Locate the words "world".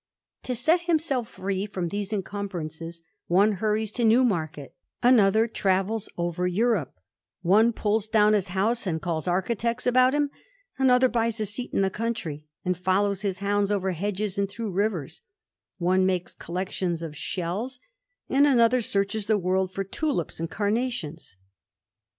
19.37-19.71